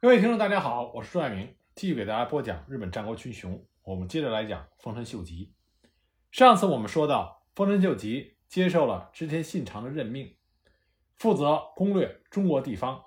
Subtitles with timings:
[0.00, 3.66] 各位听众，大家好，我是朱爱明，继续给大家播讲日本战国群雄。
[3.82, 5.52] 我们接着来讲丰臣秀吉。
[6.30, 10.36] 上次我们说到，丰臣秀吉接受了织田信长的任命，
[11.16, 13.02] 负责攻略中国地方，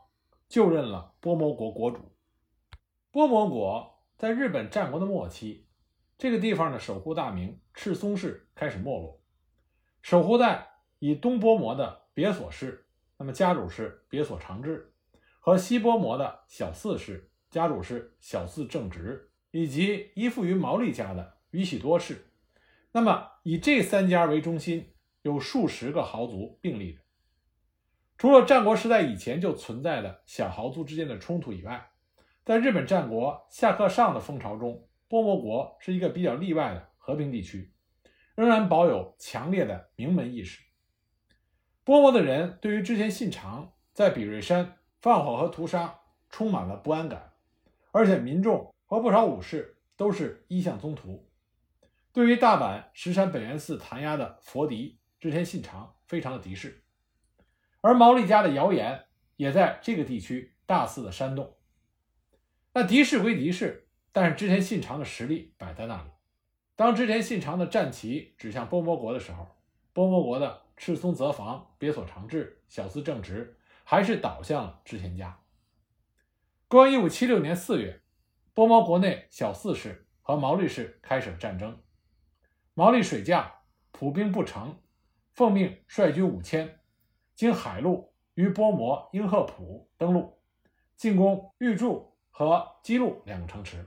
[0.50, 2.12] 就任了波摩国国主。
[3.10, 5.70] 波摩国在日本战国的末期，
[6.18, 9.22] 这个地方的守护大名赤松氏开始没落，
[10.02, 10.68] 守护在
[11.00, 12.86] 以东波摩的别所氏，
[13.16, 14.91] 那么家主是别所长治。
[15.44, 22.28] 和西波摩的小四氏家主是小四正直，以及依附于毛利家的宇喜多氏。
[22.92, 27.00] 那么以这三家为中心，有数十个豪族并立。
[28.20, 31.90] 除了战国时代以前就存在的小豪族之间的冲突以外，
[32.46, 37.74] 在日本战国下克上的风潮中，波摩国是一个比较例外的和平地区，
[38.36, 40.62] 仍然保有强烈的名门意识。
[41.84, 44.78] 波摩的人对于之前信长在比瑞山。
[45.02, 47.34] 放火和屠杀充满了不安感，
[47.92, 51.28] 而且民众和不少武士都是一向宗徒。
[52.14, 56.84] 对于大阪石山本愿寺弹压的佛敌织田信长，非常的敌视。
[57.82, 59.06] 而毛利家的谣言
[59.38, 61.58] 也在这个地区大肆的煽动。
[62.74, 66.10] 那敌视归敌视，但是织田信长的实力摆在那里。
[66.76, 69.48] 当织田信长的战旗指向波摩国的时候，
[69.94, 73.58] 波摩国的赤松泽房、别所长治、小司正直。
[73.92, 75.38] 还是倒向了织田家。
[76.70, 78.02] 公元一五七六年四月，
[78.54, 81.78] 波摩国内小四氏和毛利氏开始了战争。
[82.74, 83.52] 毛利水将
[83.92, 84.82] 普兵不成，
[85.34, 86.80] 奉命率军五千，
[87.36, 90.40] 经海路于波摩英鹤浦登陆，
[90.96, 93.86] 进攻玉柱和基路两个城池。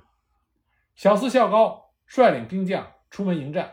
[0.95, 3.73] 小四孝高率领兵将出门迎战，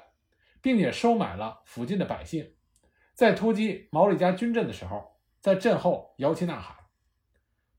[0.61, 2.55] 并且收买了附近的百姓，
[3.13, 5.10] 在突击毛利家军阵的时候。
[5.41, 6.77] 在阵后摇旗呐喊，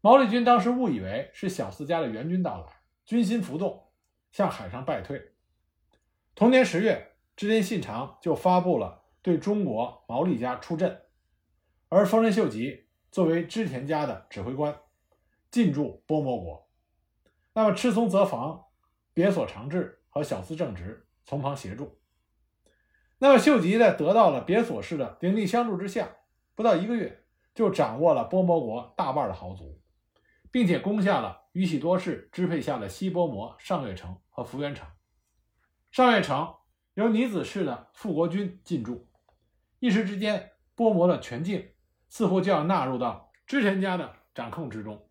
[0.00, 2.66] 毛利军当时误以为是小四家的援军到来，
[3.04, 3.92] 军心浮动，
[4.32, 5.34] 向海上败退。
[6.34, 11.02] 同年十月，织田信长就发布了对中国毛利家出阵，
[11.88, 14.76] 而丰臣秀吉作为织田家的指挥官，
[15.48, 16.68] 进驻波摩国。
[17.52, 18.64] 那么赤松泽房、
[19.14, 22.00] 别所长治和小四正直从旁协助。
[23.18, 26.16] 那么秀吉在得到了别所氏的鼎力相助之下，
[26.56, 27.21] 不到一个月。
[27.54, 29.80] 就掌握了波摩国大半的豪族，
[30.50, 34.88] 并且攻下了宇喜多氏支配下的西波摩上月城和福原城。
[35.90, 36.54] 上月城
[36.94, 39.08] 由尼子氏的复国军进驻，
[39.78, 41.72] 一时之间，波摩的全境
[42.08, 45.08] 似乎就要纳入到织田家的掌控之中。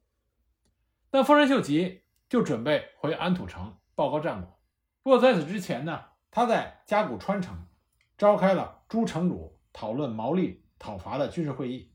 [1.09, 4.59] 但丰臣秀吉就准备回安土城报告战果。
[5.03, 7.67] 不过在此之前呢，他在加古川城
[8.17, 11.91] 召开了诸城主讨论毛利讨伐的军事会议。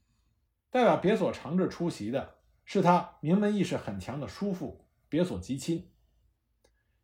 [0.70, 5.90] 代表别所长治出席的是他名门意识很强的叔父别所吉亲，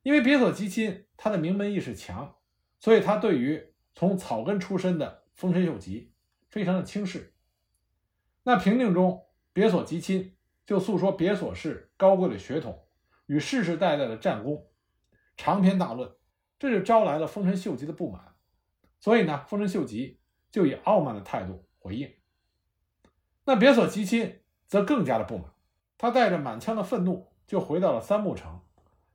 [0.02, 2.36] 因为别所吉亲他的名门意识强，
[2.78, 6.12] 所以他对于从草根出身的丰臣秀吉
[6.50, 7.34] 非常的轻视。
[8.42, 10.36] 那评定中，别所吉亲
[10.66, 12.86] 就诉说别所氏高贵的血统
[13.26, 14.66] 与世世代代的战功，
[15.36, 16.12] 长篇大论，
[16.58, 18.34] 这就招来了丰臣秀吉的不满，
[18.98, 22.12] 所以呢，丰臣秀吉就以傲慢的态度回应。
[23.44, 25.46] 那别所吉亲则更加的不满，
[25.98, 28.60] 他带着满腔的愤怒就回到了三木城，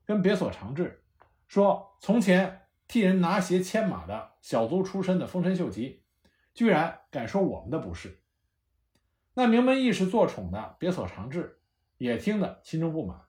[0.06, 1.02] 跟别所长治
[1.48, 6.04] 说：“从前替人拿鞋牵马的小卒出身的丰臣秀吉，
[6.54, 8.22] 居然敢说我们的不是。”
[9.34, 11.60] 那名门义士坐宠的别所长治
[11.98, 13.22] 也听得心中不满，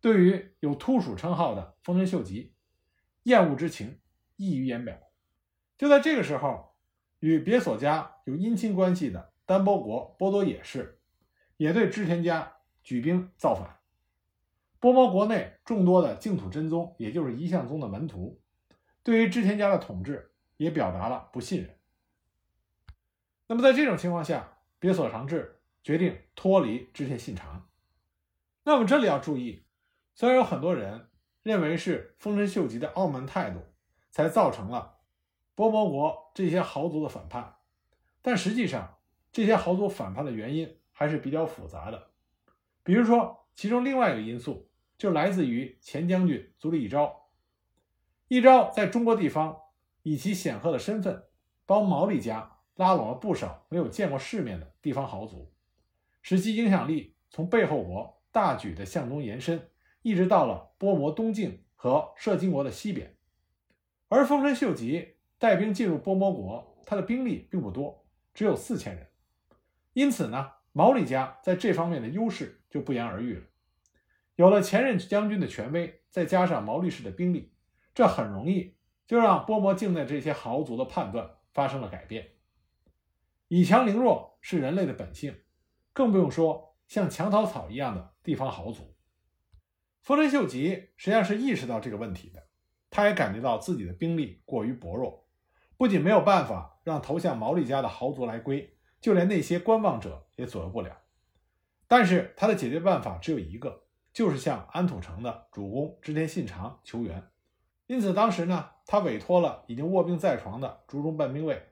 [0.00, 2.54] 对于有突属称号的丰臣秀吉，
[3.24, 3.98] 厌恶之情
[4.36, 4.96] 溢于言表。
[5.76, 6.76] 就在这个时候，
[7.18, 9.33] 与别所家有姻亲关系的。
[9.46, 10.98] 丹波国波多野氏
[11.58, 13.78] 也对织田家举兵造反。
[14.80, 18.40] 波摩国内众多的净土真宗，也就是一向宗的门徒，
[19.02, 21.78] 对于织田家的统治也表达了不信任。
[23.46, 27.68] 那么在这种情况下，别所长治决定脱离织田信长。
[28.62, 29.66] 那么这里要注意，
[30.14, 31.08] 虽然有很多人
[31.42, 33.60] 认为是丰臣秀吉的傲慢态度
[34.10, 35.00] 才造成了
[35.54, 37.56] 波摩国这些豪族的反叛，
[38.22, 38.93] 但实际上。
[39.34, 42.10] 这些豪族反叛的原因还是比较复杂的，
[42.84, 47.28] 比如说，其中另外一个因素就来自于前将军足利义昭。
[48.28, 49.58] 义昭在中国地方
[50.04, 51.24] 以其显赫的身份，
[51.66, 55.52] 帮毛利家拉拢了不少没有见过世面的地方豪族，
[56.22, 59.68] 使其影响力从背后国大举的向东延伸，
[60.02, 63.16] 一直到了波摩东境和摄津国的西边。
[64.08, 69.08] 而丰臣秀吉带兵进入波摩国，他的兵力并不多，只有四千人。
[69.94, 73.42] 因此呢，毛利家在这方面的优势就不言而喻了。
[74.36, 77.54] 有了前任将军的权威，再加上毛利氏的兵力，
[77.94, 78.76] 这很容易
[79.06, 82.32] 就让波摩境内这些豪族的判断发生了改变。
[83.48, 85.42] 以强凌弱是人类的本性，
[85.92, 88.96] 更不用说像墙头草一样的地方豪族。
[90.02, 92.48] 丰臣秀吉实际上是意识到这个问题的，
[92.90, 95.28] 他也感觉到自己的兵力过于薄弱，
[95.76, 98.73] 不仅没有办法让投向毛利家的豪族来归，
[99.04, 100.96] 就连那些观望者也左右不了。
[101.86, 103.84] 但是他的解决办法只有一个，
[104.14, 107.22] 就是向安土城的主公织田信长求援。
[107.86, 111.62] 因此，当时呢，他委托了已经卧病在床的竹中半兵卫，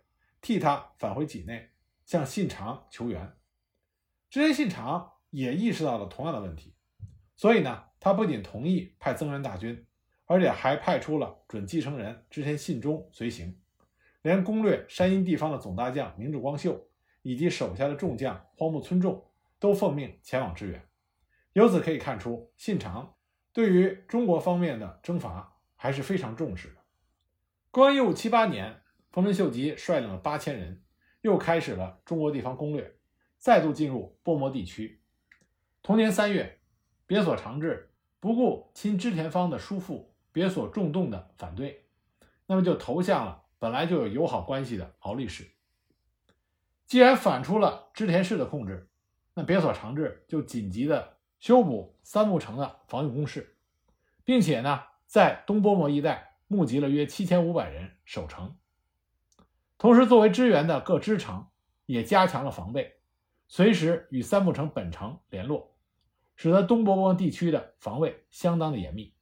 [0.42, 1.70] 替他返回畿内，
[2.04, 3.32] 向信长求援。
[4.28, 6.74] 织田信长也意识到了同样的问题，
[7.34, 7.84] 所以呢。
[8.04, 9.86] 他不仅同意派增援大军，
[10.26, 13.56] 而且还派出了准继承人织田信忠随行，
[14.22, 16.88] 连攻略山阴地方的总大将明智光秀
[17.22, 19.24] 以及手下的众将荒木村重
[19.58, 20.86] 都奉命前往支援。
[21.54, 23.14] 由此可以看出，信长
[23.52, 26.76] 对于中国方面的征伐还是非常重视的。
[27.70, 30.82] 公元一五七八年，丰臣秀吉率领了八千人，
[31.22, 32.96] 又开始了中国地方攻略，
[33.38, 35.02] 再度进入波摩地区。
[35.82, 36.60] 同年三月，
[37.06, 37.88] 别所长治。
[38.20, 41.88] 不顾亲织田方的叔父别所重动的反对，
[42.46, 45.50] 那么就投向了本来就有友好关系的毛利氏。
[46.92, 48.86] 既然反出了织田氏的控制，
[49.32, 53.56] 那别所长治就紧急的修补三木城的防御工事，
[54.24, 58.54] 并且呢，在东波摩一带募集了约七千五百人守城。
[59.78, 61.46] 同时，作为支援的各支城
[61.86, 62.92] 也加强了防备，
[63.48, 65.74] 随时与三木城本城联络。
[66.36, 69.14] 使得东伯摩地区的防卫相当的严密。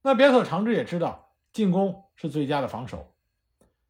[0.00, 3.14] 那别所长治也知道进攻是最佳的防守，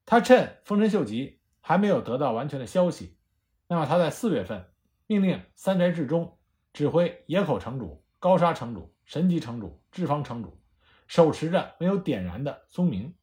[0.05, 3.17] 他趁丰臣秀吉还没有得到完全的消息，
[3.69, 4.73] 那么他在四月份
[5.07, 6.39] 命令三宅治中
[6.73, 10.61] 指挥野口城主、高沙城主、神吉城主、志方城主，
[11.07, 13.15] 手持着没有点燃的松明，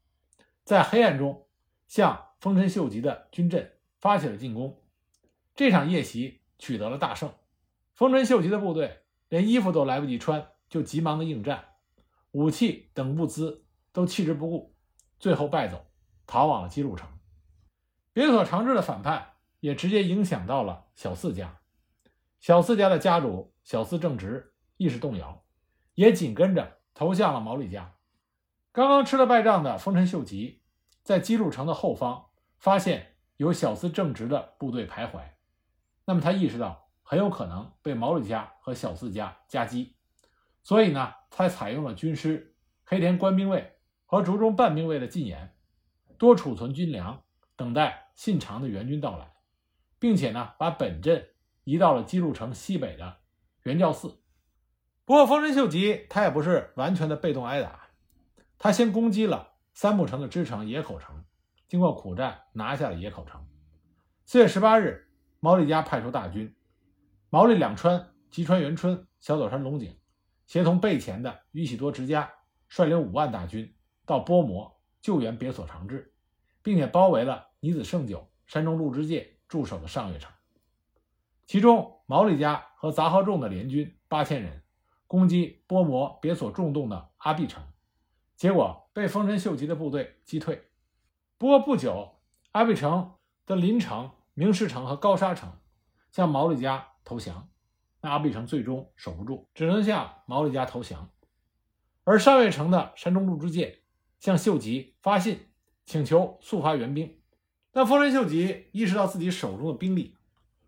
[0.64, 1.48] 在黑暗中
[1.88, 4.82] 向丰臣秀吉的军阵发起了进攻。
[5.56, 7.34] 这场夜袭取得了大胜，
[7.96, 9.04] 丰臣秀吉的部队。
[9.30, 11.66] 连衣服都来不及穿，就急忙的应战，
[12.32, 14.74] 武器等物资都弃之不顾，
[15.20, 15.86] 最后败走，
[16.26, 17.17] 逃往了姬路城。
[18.18, 21.60] 别所长治的反叛也直接影响到了小四家，
[22.40, 25.46] 小四家的家主小四正直意识动摇，
[25.94, 27.94] 也紧跟着投向了毛利家。
[28.72, 30.64] 刚刚吃了败仗的丰臣秀吉，
[31.04, 32.26] 在姬路城的后方
[32.58, 35.22] 发现有小四正直的部队徘徊，
[36.04, 36.88] 那么他意识到。
[37.04, 39.96] 很有可能被毛利家和小四家夹击，
[40.64, 45.56] 所以呢，他采用了军师黑田官兵卫和竹中半兵卫的进言，
[46.18, 47.24] 多储存军粮，
[47.58, 49.34] 等待信长的援军到来，
[50.00, 51.28] 并且呢，把本阵
[51.66, 53.18] 移到了姬路城西北的
[53.64, 54.22] 元教寺。
[55.04, 57.90] 不过，丰臣秀吉他也不是完全的被动挨打，
[58.58, 61.26] 他先攻击了三木城的支城野口城，
[61.68, 63.46] 经过苦战拿下了野口城。
[64.26, 65.10] 四月十八日，
[65.40, 66.56] 毛利家派出大军。
[67.30, 69.98] 毛利两川、吉川元春、小早川龙井，
[70.46, 72.32] 协同备前的宇喜多直家，
[72.68, 73.76] 率领五万大军
[74.06, 76.14] 到波摩救援别所长治，
[76.68, 80.30] 并且包围了尼子胜久、山中鹿之介驻守的上月城。
[81.46, 84.64] 其中，毛利家和杂贺众的联军八千人
[85.06, 87.64] 攻击波摩别所重动的阿壁城，
[88.36, 90.62] 结果被丰臣秀吉的部队击退。
[91.38, 92.20] 不过不久，
[92.52, 93.14] 阿壁城
[93.46, 95.50] 的邻城明石城和高沙城
[96.12, 96.90] 向毛利家。
[97.06, 97.48] 投降，
[98.02, 101.10] 那阿壁城最终守不住，只能向毛利家投降。
[102.04, 103.84] 而上月城的山中鹿之介
[104.20, 105.48] 向秀吉发信，
[105.88, 107.18] 请求速发援兵。
[107.72, 110.16] 但丰臣秀吉意识到自己手中的兵力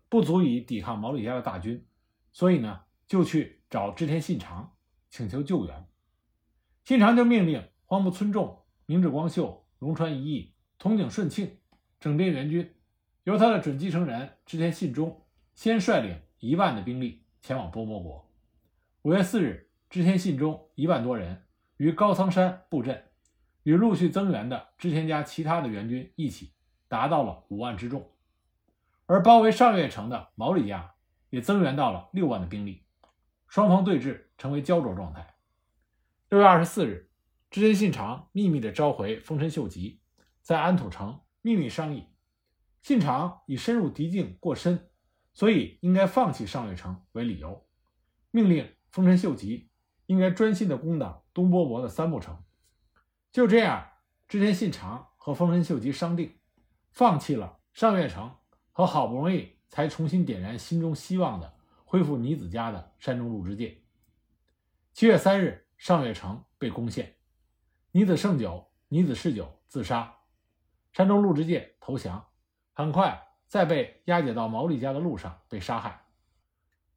[0.08, 1.86] 不足以抵抗毛利家的大军，
[2.32, 4.72] 所以呢，就去找织田信长
[5.08, 5.86] 请求救援。
[6.84, 11.58] 信长就命令荒木村重、明智光秀、龙川一义、筒井顺庆
[12.00, 12.74] 整编援军，
[13.22, 15.24] 由他的准继承人织田信忠
[15.54, 16.20] 先率领。
[16.42, 18.26] 一万的兵力前往波摩国。
[19.02, 21.44] 五月四日，织田信忠一万多人
[21.76, 23.09] 于高仓山布阵，
[23.62, 26.52] 与陆续增援的织田家其他的援军一起，
[26.88, 28.10] 达到了五万之众。
[29.06, 30.94] 而包围上月城的毛利家
[31.30, 32.84] 也增援到了六万的兵力，
[33.48, 35.34] 双方对峙成为焦灼状态。
[36.28, 37.10] 六月二十四日，
[37.50, 40.00] 织田信长秘密地召回丰臣秀吉，
[40.40, 42.06] 在安土城秘密商议。
[42.82, 44.86] 信长以深入敌境过深。
[45.32, 47.64] 所以应该放弃上月城为理由，
[48.32, 49.70] 命令丰臣秀吉
[50.06, 52.36] 应该专心的攻打东波摩的三木城。
[53.32, 53.86] 就这样，
[54.26, 56.36] 织田信长和丰臣秀吉商定，
[56.90, 58.34] 放弃了上月城
[58.72, 63.80] 和好不容易才重新点燃心中希望的恢复尼子家的山中鹿之介。
[64.92, 67.14] 七月三日，上月城被攻陷，
[67.92, 70.12] 尼子胜久、尼子世久自杀，
[70.92, 72.26] 山中陆之介投降。
[72.72, 76.04] 很快，在被押解到毛利家的路上被杀害。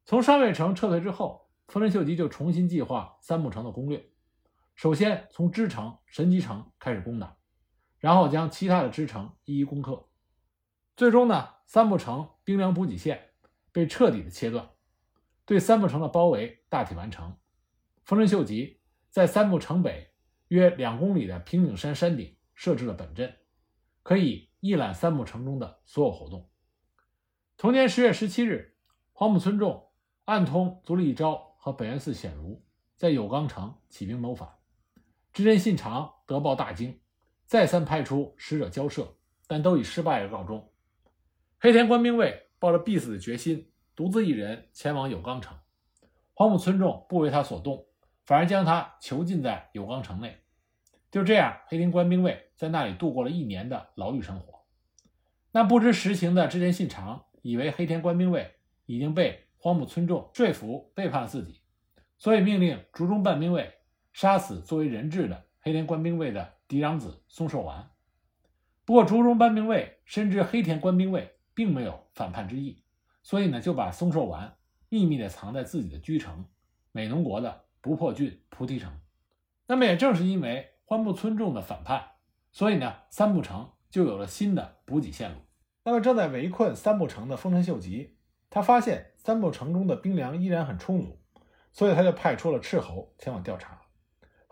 [0.04, 4.10] 从上月城撤退之后，丰臣秀吉就重新计划三木城的攻略。
[4.74, 7.36] 首先从支城神机城开始攻打，
[7.98, 10.08] 然后将其他的支城一一攻克。
[10.96, 13.30] 最终呢，三木城兵粮补给线
[13.72, 14.70] 被彻底的切断，
[15.44, 17.36] 对三木城的包围大体完成。
[18.04, 20.12] 丰臣秀吉在三木城北
[20.48, 23.36] 约两公里的平顶山山顶设置了本阵，
[24.02, 26.50] 可以一览三木城中的所有活动。
[27.56, 28.76] 同年十月十七日，
[29.12, 29.90] 荒木村重
[30.24, 32.64] 暗通足利义昭和北原寺显如
[32.96, 34.48] 在有冈城起兵谋反，
[35.34, 36.98] 织田信长得报大惊，
[37.44, 39.14] 再三派出使者交涉，
[39.46, 40.72] 但都以失败而告终。
[41.58, 45.54] 黑田官兵卫抱着必死的决心，独自一人前往有冈城。
[46.32, 47.84] 荒木村众不为他所动。
[48.26, 50.38] 反而将他囚禁在有冈城内，
[51.10, 54.64] 就这样，黑田官兵卫在那里度过了一年的牢狱生活。
[55.52, 58.54] 那不知实情的织田信长以为黑田官兵卫
[58.86, 61.60] 已经被荒木村众说服背叛自己，
[62.16, 63.74] 所以命令竹中半兵卫
[64.14, 67.90] 杀死作为人质的黑田官兵卫的嫡长子松寿丸。
[68.86, 72.82] 不过，竹中半兵卫深知黑田官兵卫并没有反叛之意，
[73.22, 74.56] 所以呢，就把松寿丸
[74.88, 76.46] 秘密地藏在自己的居城
[76.92, 77.60] 美浓国的。
[77.84, 78.90] 不破郡菩提城，
[79.66, 82.12] 那么也正是因为荒木村众的反叛，
[82.50, 85.36] 所以呢，三木城就有了新的补给线路。
[85.82, 88.16] 那么正在围困三木城的丰臣秀吉，
[88.48, 91.20] 他发现三木城中的兵粮依然很充足，
[91.72, 93.78] 所以他就派出了斥候前往调查。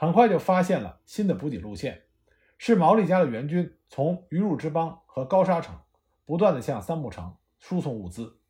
[0.02, 2.02] 很快就发现了新的补给路线，
[2.58, 5.78] 是毛利家的援军从鱼入之邦和高沙城
[6.24, 8.40] 不断的向三木城输送物资，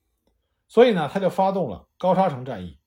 [0.66, 2.80] 所以呢，他就发动了高沙城战役。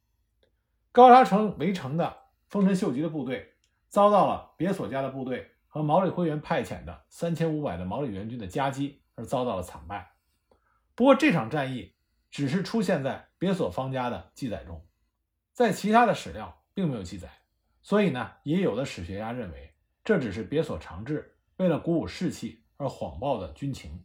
[0.92, 2.18] 高沙城围城的
[2.48, 3.54] 丰臣秀吉的部队
[3.88, 10.14] 遭到了别所家的部队和毛利辉元派遣的三千五百的毛利援军的夹击，而遭到了惨败。
[10.96, 11.94] 不过这场战役
[12.32, 14.84] 只是出现在别所方家的记载中，
[15.54, 17.30] 在其他的史料并没有记载。
[17.86, 24.04] 所以呢，也有的史学家认为这只是别所长治为了鼓舞士气而谎报的军情。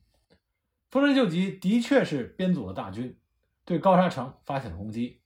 [0.91, 3.19] 丰臣秀吉的确是编组了大军
[3.65, 5.23] 对高沙城发起了攻击，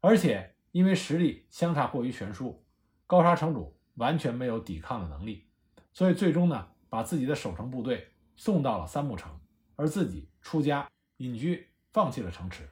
[0.00, 0.50] 而且。
[0.72, 2.64] 因为实力相差过于悬殊，
[3.06, 5.46] 高沙城主完全没有抵抗的能力，
[5.92, 9.38] 所以最终呢，把自己的守城部队送到了三木城，
[9.76, 12.70] 而自己出家隐居，放弃了城池。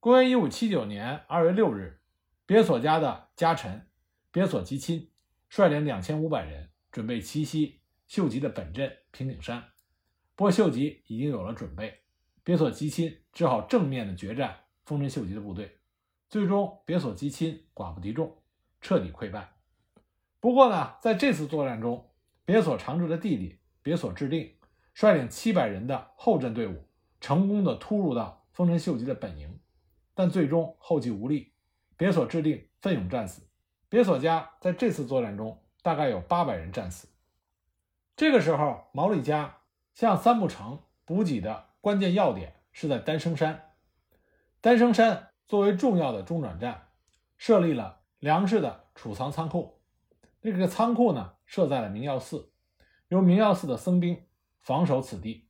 [0.00, 1.98] 公元一五七九年二月六日，
[2.44, 3.86] 别所家的家臣
[4.32, 5.12] 别所吉亲
[5.48, 7.78] 率领两千五百人准备奇袭
[8.08, 9.62] 秀吉的本镇平顶山，
[10.34, 12.00] 不过秀吉已经有了准备，
[12.42, 15.78] 别所吉亲只好正面的决战丰臣秀吉的部队。
[16.28, 18.42] 最终，别所击亲，寡不敌众，
[18.80, 19.52] 彻底溃败。
[20.40, 22.10] 不过呢，在这次作战中，
[22.44, 24.52] 别所长治的弟弟别所制定
[24.94, 26.88] 率领七百人的后阵队伍，
[27.20, 29.60] 成功的突入到丰臣秀吉的本营，
[30.12, 31.52] 但最终后继无力，
[31.96, 33.42] 别所制定奋勇战死。
[33.88, 37.08] 别所家在这次作战中大概有八百人战死。
[38.16, 39.58] 这个时候，毛利家
[39.94, 43.72] 向三木城补给的关键要点是在丹生山，
[44.60, 45.24] 丹生山。
[45.46, 46.88] 作为重要的中转站，
[47.38, 49.80] 设立了粮食的储藏仓库。
[50.42, 52.52] 这个仓库呢，设在了明耀寺，
[53.08, 54.26] 由明耀寺的僧兵
[54.60, 55.48] 防守此地。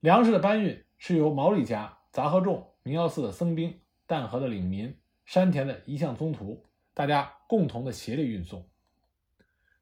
[0.00, 8.68] 粮食的搬运是由毛利家、杂贺众、明耀寺的僧兵、淡河的领民、山田的一向宗徒，大家共同的协力运送。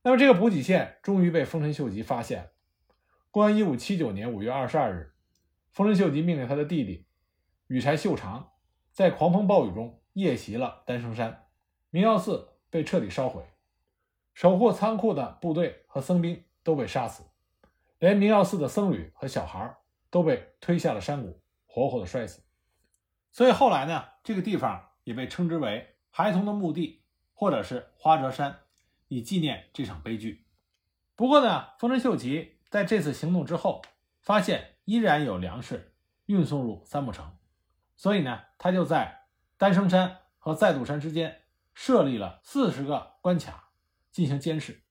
[0.03, 2.51] 那么，这个补给线终于被丰臣秀吉发现。
[3.31, 5.13] 公元一五七九年五月二十二日，
[5.71, 7.07] 丰臣秀吉命令他的弟弟
[7.67, 8.51] 羽柴秀长。
[8.93, 11.47] 在狂风暴雨中夜袭了丹生山，
[11.89, 13.43] 明耀寺被彻底烧毁，
[14.35, 17.23] 守护仓库的部队和僧兵都被杀死，
[17.99, 19.75] 连明耀寺的僧侣和小孩
[20.11, 22.43] 都被推下了山谷，活活的摔死。
[23.31, 28.61] 所以后来呢，这个地方也被称之为孩童的墓地，或者是花折山，
[29.09, 30.47] 以纪念这场悲剧。
[31.15, 33.83] 不过呢，丰臣秀吉在这次行动之后，
[34.21, 35.95] 发现依然有粮食
[36.27, 37.37] 运送入三木城。
[37.97, 41.43] 所以呢，他就在丹生山和再度山之间
[41.75, 43.71] 设立了四十个关卡
[44.11, 44.83] 进行监视。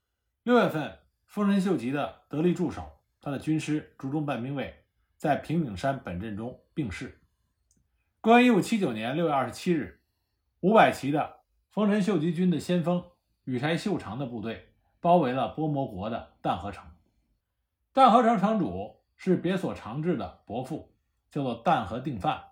[0.43, 4.85] 六月份，丰臣秀吉的得力助手，他的军师竹中半兵卫
[5.17, 7.21] 在平顶山本阵中病逝。
[8.21, 10.00] 公元一五七九年六月二十七日，
[10.61, 11.39] 五百骑的
[11.71, 13.03] 丰臣秀吉军的先锋
[13.45, 16.85] 羽柴秀长的部队包围了波摩国的淡河城。
[17.93, 20.93] 淡河城城主是别所长治的伯父，
[21.31, 22.43] 叫做淡河定范。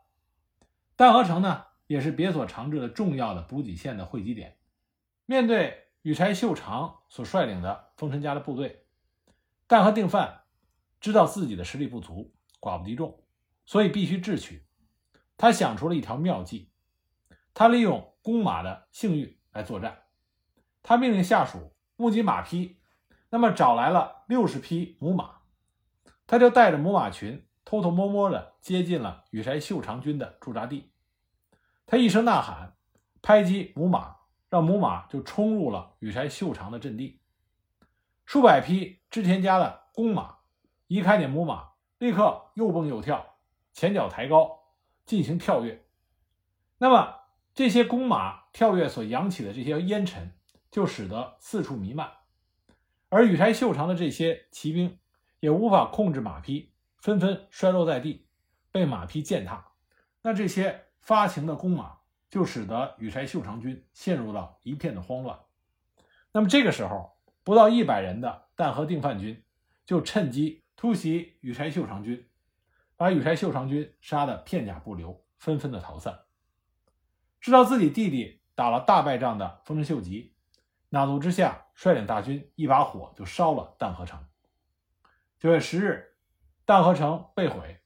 [0.95, 4.57] 淡河城呢，也是别所长治的重要的补给线的汇集点。
[5.27, 8.87] 面对羽柴秀长所率领的丰臣家的部队，
[9.67, 10.41] 但和定范
[10.99, 13.21] 知道自己的实力不足，寡不敌众，
[13.67, 14.65] 所以必须智取。
[15.37, 16.68] 他想出了一条妙计，
[17.53, 20.03] 他利用公马的性欲来作战。
[20.83, 22.79] 他命令下属募集马匹，
[23.29, 25.41] 那么找来了六十匹母马，
[26.25, 30.91] 他就带着母马群偷偷摸摸的接近了羽柴秀长军的驻扎地。
[31.85, 32.75] 他一声呐喊，
[33.21, 34.17] 拍击母马。
[34.51, 37.21] 让母马就冲入了羽柴秀长的阵地，
[38.25, 40.37] 数百匹织田家的公马
[40.87, 43.35] 一看见母马，立刻又蹦又跳，
[43.73, 44.59] 前脚抬高
[45.05, 45.85] 进行跳跃。
[46.79, 47.18] 那么
[47.59, 50.31] 这些公马跳跃所扬起的这些烟尘，
[50.71, 52.09] 就使得四处弥漫，
[53.09, 54.97] 而羽柴秀长的这些骑兵
[55.41, 58.25] 也无法控制马匹，纷纷摔落在地，
[58.71, 59.73] 被马匹践踏。
[60.21, 61.97] 那这些发情的公马。
[62.29, 65.37] 就使得羽柴秀长军陷入到一片的慌乱。
[66.31, 69.43] 那么这个时候，不到一百人的淡河定范军
[69.85, 72.25] 就趁机突袭羽柴秀长军，
[72.95, 76.19] 把羽柴秀长军杀得片甲不留，纷纷的逃散。
[77.39, 80.35] 知道自己弟弟打了大败仗的丰臣秀吉，
[80.89, 84.25] 恼怒之下率领大军一把火就烧了淡河城。
[85.39, 86.17] 九月十日，
[86.65, 87.79] 淡河城被毁，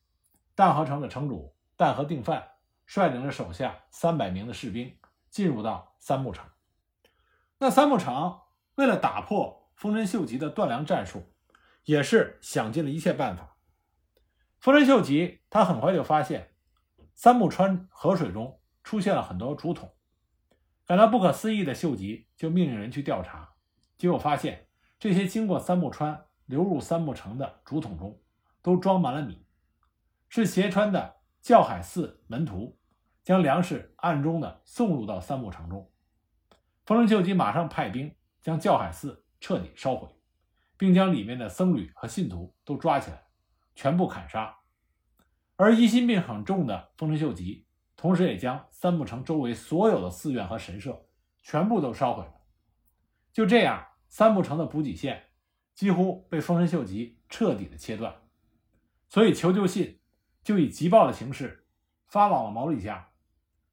[0.55, 2.49] 淡河城的城主淡河定范。
[2.85, 6.45] 率领着手下三百名的士兵进入到三木城。
[7.57, 8.41] 那三木城
[8.75, 11.33] 为了打破丰臣秀吉的断粮战术，
[11.85, 13.55] 也是想尽了一切办法。
[14.59, 16.53] 丰臣秀吉他很快就发现
[17.15, 19.93] 三木川河水中出现了很多竹筒，
[20.85, 23.55] 感到不可思议的秀吉就命令人去调查，
[23.97, 24.67] 结果发现
[24.99, 28.21] 这些经过三木川流入三木城的竹筒中
[28.61, 29.45] 都装满了米，
[30.29, 31.15] 是斜川的。
[31.43, 32.79] 教海寺门徒
[33.21, 35.91] 将粮食暗中的送入到三木城中，
[36.85, 40.07] 丰臣秀吉马上派兵将教海寺彻底烧毁，
[40.77, 43.25] 并将里面的僧侣和信徒都抓起来，
[43.75, 44.55] 全部砍杀。
[45.57, 47.67] 而疑心病很重的丰臣秀吉，
[48.03, 51.05] 同时也将三木城周围所有的寺院和神社
[51.41, 52.33] 全部都烧毁了。
[53.31, 55.23] 就这样，三木城的补给线
[55.73, 58.13] 几乎被丰臣秀吉彻底的切断。
[59.07, 60.01] 所以求救信。
[60.43, 61.65] 就以急报的形式
[62.05, 63.07] 发往了毛利家。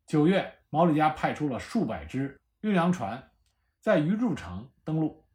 [0.06, 3.32] 九月，毛利家派出了数百只运粮船，
[3.80, 5.26] 在鱼住城登陆。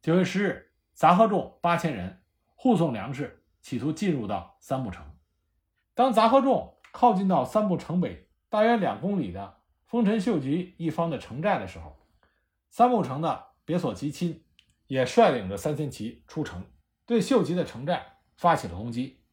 [0.00, 2.20] 九月十日，杂贺众八千人
[2.56, 5.06] 护送粮食，企图进入到三木城。
[5.94, 11.96] 当杂贺众靠近到三木城北大约两公里的丰臣秀吉一方的城寨的时候，
[12.68, 14.44] 三木城的别所吉亲
[14.86, 16.62] 也率领着三千骑出城，
[17.06, 19.24] 对秀吉的城寨发起了攻击。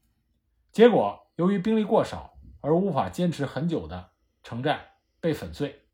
[0.72, 1.26] 结果。
[1.36, 4.12] 由于兵力过少而无法坚持很久的
[4.44, 5.86] 城寨被粉碎，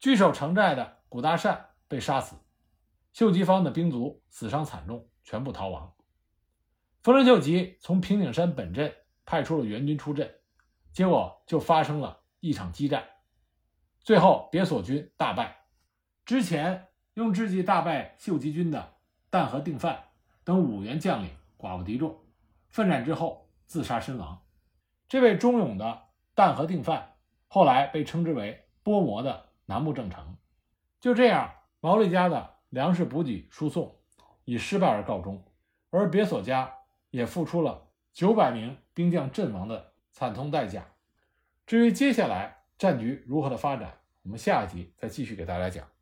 [0.00, 2.36] 据守城寨的古大善被杀死，
[3.12, 5.92] 秀吉方的兵卒死伤惨重，全部逃亡。
[7.02, 8.94] 丰臣秀吉从平顶山本镇
[9.26, 10.34] 派出了援军出阵，
[10.90, 13.02] 结果就发生了一场激战，
[14.00, 15.64] 最后别所军大败。
[16.26, 18.96] 之前用智计大败秀吉军的
[19.30, 20.04] 淡河定范
[20.44, 22.14] 等五员将领寡不敌众，
[22.68, 24.44] 奋战之后自杀身亡。
[25.08, 26.02] 这位忠勇的
[26.34, 27.14] 淡河定范，
[27.48, 30.36] 后来被称之为波摩的南部正成。
[31.00, 33.96] 就这样，毛利家的粮食补给输送
[34.44, 35.42] 以失败而告终，
[35.88, 36.70] 而别所家
[37.08, 40.84] 也付出了九百名兵将阵亡的惨痛代价。
[41.66, 45.93] 至于接下来战局如何的发展，我们下一集再继续给大家讲。